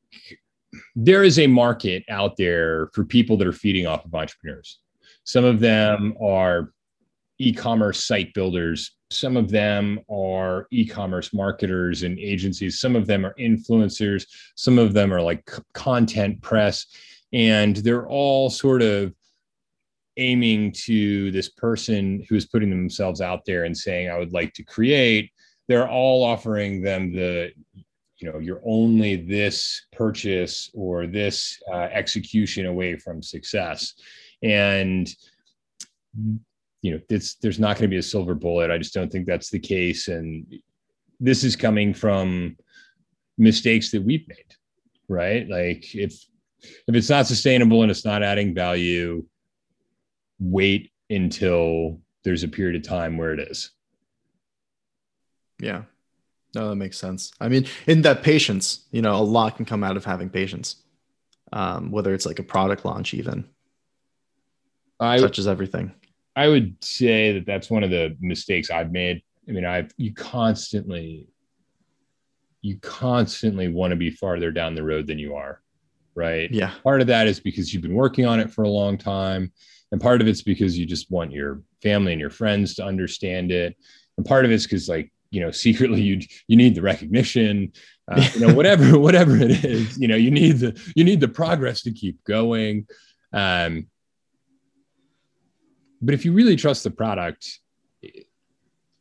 [0.94, 4.78] there is a market out there for people that are feeding off of entrepreneurs.
[5.24, 6.72] Some of them are
[7.38, 8.92] e-commerce site builders.
[9.10, 12.80] Some of them are e-commerce marketers and agencies.
[12.80, 14.26] Some of them are influencers.
[14.56, 16.86] Some of them are like content press.
[17.32, 19.12] And they're all sort of
[20.16, 24.52] aiming to this person who is putting themselves out there and saying i would like
[24.52, 25.30] to create
[25.68, 27.50] they're all offering them the
[28.22, 33.94] you know you're only this purchase or this uh, execution away from success
[34.42, 35.14] and
[36.82, 38.70] you know, it's, there's not going to be a silver bullet.
[38.70, 40.08] I just don't think that's the case.
[40.08, 40.44] And
[41.20, 42.56] this is coming from
[43.38, 44.54] mistakes that we've made,
[45.08, 45.48] right?
[45.48, 46.12] Like if
[46.86, 49.24] if it's not sustainable and it's not adding value,
[50.38, 53.72] wait until there's a period of time where it is.
[55.60, 55.82] Yeah.
[56.54, 57.32] No, that makes sense.
[57.40, 60.76] I mean, in that patience, you know, a lot can come out of having patience.
[61.54, 63.44] Um, whether it's like a product launch, even
[64.98, 65.92] I touches everything.
[66.34, 69.22] I would say that that's one of the mistakes I've made.
[69.46, 71.28] I mean, I've you constantly
[72.62, 75.60] you constantly want to be farther down the road than you are,
[76.14, 76.50] right?
[76.50, 76.72] Yeah.
[76.84, 79.52] Part of that is because you've been working on it for a long time,
[79.90, 83.52] and part of it's because you just want your family and your friends to understand
[83.52, 83.76] it,
[84.16, 87.72] and part of it's because like you know secretly you you need the recognition,
[88.08, 91.28] uh, you know whatever whatever it is, you know you need the you need the
[91.28, 92.86] progress to keep going.
[93.32, 93.86] Um,
[96.00, 97.60] but if you really trust the product,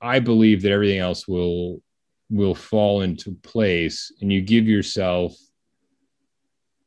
[0.02, 1.82] I believe that everything else will
[2.30, 5.36] will fall into place and you give yourself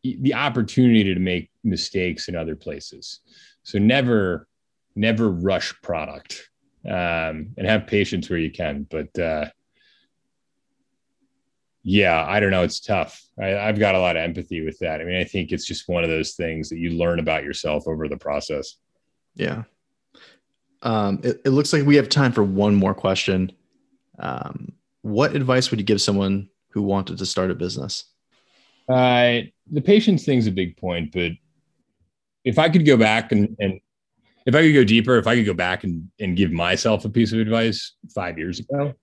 [0.03, 3.21] the opportunity to make mistakes in other places.
[3.63, 4.49] So never
[4.97, 6.49] never rush product
[6.87, 8.87] um, and have patience where you can.
[8.91, 9.47] But uh,
[11.83, 12.63] yeah, I don't know.
[12.63, 13.23] It's tough.
[13.39, 15.01] I, have got a lot of empathy with that.
[15.01, 17.87] I mean, I think it's just one of those things that you learn about yourself
[17.87, 18.77] over the process.
[19.35, 19.65] Yeah.
[20.83, 23.53] Um, it, it, looks like we have time for one more question.
[24.19, 24.73] Um,
[25.03, 28.05] what advice would you give someone who wanted to start a business?
[28.89, 31.33] Uh, the patience thing's a big point, but
[32.45, 33.81] if I could go back and, and
[34.47, 37.11] if I could go deeper, if I could go back and, and give myself a
[37.11, 38.95] piece of advice five years ago,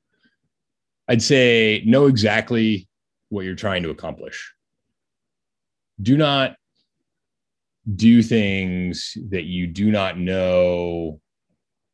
[1.07, 2.87] I'd say know exactly
[3.29, 4.53] what you're trying to accomplish.
[6.01, 6.55] Do not
[7.95, 11.19] do things that you do not know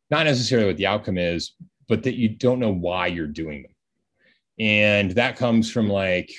[0.10, 1.54] not necessarily what the outcome is,
[1.88, 3.72] but that you don't know why you're doing them.
[4.60, 6.32] And that comes from like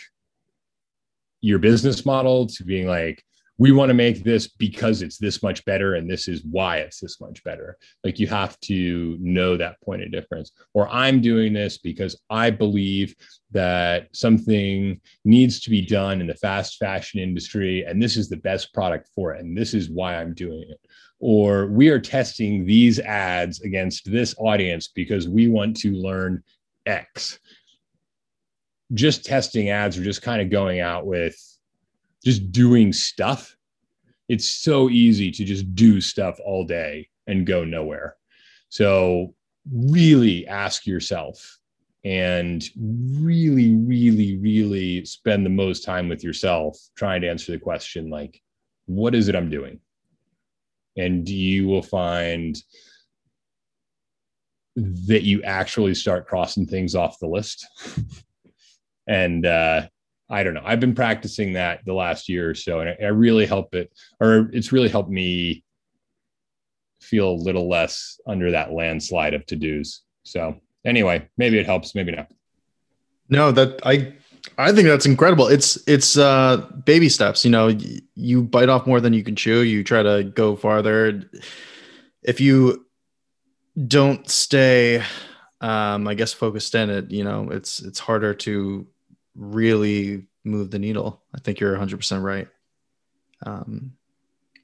[1.40, 3.22] your business model to being like,
[3.58, 7.00] we want to make this because it's this much better and this is why it's
[7.00, 7.76] this much better.
[8.04, 10.52] Like you have to know that point of difference.
[10.74, 13.14] Or i'm doing this because i believe
[13.50, 18.36] that something needs to be done in the fast fashion industry and this is the
[18.36, 20.80] best product for it and this is why i'm doing it.
[21.18, 26.44] Or we are testing these ads against this audience because we want to learn
[26.86, 27.40] x.
[28.94, 31.36] Just testing ads or just kind of going out with
[32.24, 33.56] just doing stuff.
[34.28, 38.16] It's so easy to just do stuff all day and go nowhere.
[38.68, 39.34] So,
[39.70, 41.58] really ask yourself
[42.04, 48.08] and really, really, really spend the most time with yourself trying to answer the question
[48.08, 48.40] like,
[48.86, 49.80] what is it I'm doing?
[50.96, 52.56] And you will find
[54.76, 57.66] that you actually start crossing things off the list.
[59.06, 59.88] and uh,
[60.30, 60.62] I don't know.
[60.64, 63.90] I've been practicing that the last year or so, and I, I really help it,
[64.20, 65.64] or it's really helped me
[67.00, 70.02] feel a little less under that landslide of to dos.
[70.24, 72.28] So anyway, maybe it helps, maybe not.
[73.28, 74.14] No, that I
[74.56, 75.48] I think that's incredible.
[75.48, 77.68] It's it's uh baby steps, you know,
[78.14, 81.22] you bite off more than you can chew, you try to go farther.
[82.22, 82.86] If you
[83.86, 85.02] don't stay
[85.60, 88.86] um I guess focused in it, you know, it's it's harder to
[89.38, 91.22] really move the needle.
[91.34, 92.48] I think you're 100% right.
[93.46, 93.92] Um,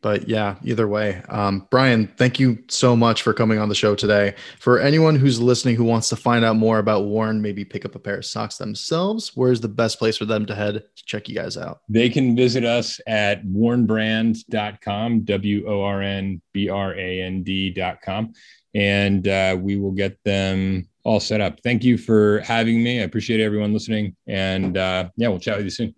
[0.04, 3.94] but yeah, either way, um, Brian, thank you so much for coming on the show
[3.94, 4.34] today.
[4.58, 7.94] For anyone who's listening who wants to find out more about Worn, maybe pick up
[7.94, 11.26] a pair of socks themselves, where's the best place for them to head to check
[11.26, 11.80] you guys out?
[11.88, 18.34] They can visit us at wornbrand.com, W O R N B R A N D.com,
[18.74, 21.60] and uh, we will get them all set up.
[21.62, 23.00] Thank you for having me.
[23.00, 24.16] I appreciate everyone listening.
[24.26, 25.94] And uh, yeah, we'll chat with you soon.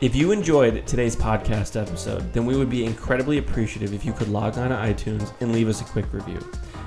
[0.00, 4.28] If you enjoyed today's podcast episode, then we would be incredibly appreciative if you could
[4.28, 6.38] log on to iTunes and leave us a quick review.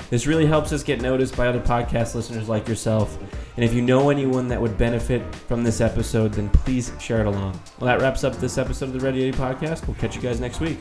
[0.10, 3.18] This really helps us get noticed by other podcast listeners like yourself.
[3.56, 7.28] And if you know anyone that would benefit from this episode, then please share it
[7.28, 7.60] along.
[7.80, 9.86] Well, that wraps up this episode of the Ready Eddie podcast.
[9.88, 10.80] We'll catch you guys next week.